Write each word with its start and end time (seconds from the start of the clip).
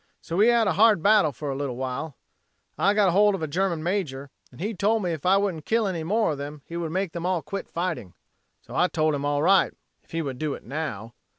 So 0.19 0.35
we 0.37 0.47
had 0.47 0.65
a 0.65 0.73
hard 0.73 1.03
battle 1.03 1.31
for 1.31 1.51
a 1.51 1.55
little 1.55 1.75
while. 1.75 2.17
"I 2.75 2.95
got 2.95 3.11
hold 3.11 3.35
of 3.35 3.43
a 3.43 3.47
German 3.47 3.83
major 3.83 4.31
and 4.51 4.59
he 4.59 4.73
told 4.73 5.03
me 5.03 5.11
if 5.11 5.27
I 5.27 5.37
wouldn't 5.37 5.67
kill 5.67 5.85
any 5.85 6.03
more 6.03 6.31
of 6.31 6.39
them 6.39 6.63
he 6.65 6.75
would 6.75 6.91
make 6.91 7.11
them 7.11 7.27
quit 7.43 7.67
firing. 7.69 8.15
"So 8.63 8.73
I 8.75 8.87
told 8.87 9.13
him 9.13 9.25
all 9.25 9.43
right. 9.43 9.71
If 10.01 10.09
he 10.09 10.23
would 10.23 10.39
do 10.39 10.55
it 10.55 10.63
now. 10.63 11.13